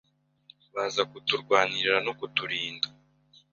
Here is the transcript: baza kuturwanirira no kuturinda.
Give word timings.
baza 0.73 1.01
kuturwanirira 1.11 1.97
no 2.05 2.11
kuturinda. 2.19 2.87